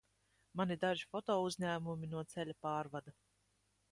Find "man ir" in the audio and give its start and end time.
0.61-0.79